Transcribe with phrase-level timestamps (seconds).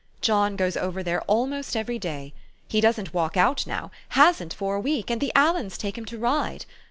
[0.19, 2.33] John goes over there almost every day.
[2.67, 6.17] He doesn't walk out now, hasn't for a week; and the Aliens take him to
[6.17, 6.65] ride.